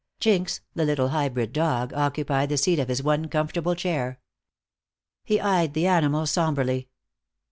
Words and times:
Jinx, 0.19 0.61
the 0.73 0.83
little 0.83 1.09
hybrid 1.09 1.53
dog, 1.53 1.93
occupied 1.93 2.49
the 2.49 2.57
seat 2.57 2.79
of 2.79 2.87
his 2.87 3.03
one 3.03 3.27
comfortable 3.27 3.75
chair. 3.75 4.19
He 5.23 5.39
eyed 5.39 5.75
the 5.75 5.85
animal 5.85 6.25
somberly. 6.25 6.89